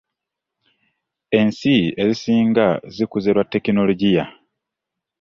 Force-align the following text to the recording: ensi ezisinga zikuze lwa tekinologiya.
ensi 1.39 1.75
ezisinga 2.01 2.67
zikuze 2.95 3.29
lwa 3.35 3.43
tekinologiya. 3.53 4.23